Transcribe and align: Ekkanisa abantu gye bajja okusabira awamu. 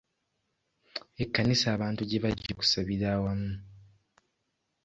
Ekkanisa 1.23 1.67
abantu 1.75 2.01
gye 2.05 2.19
bajja 2.23 2.49
okusabira 2.53 3.05
awamu. 3.15 3.51